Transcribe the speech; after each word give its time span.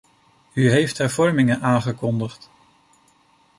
U 0.53 0.69
heeft 0.69 0.97
hervormingen 0.97 1.61
aangekondigd. 1.61 2.49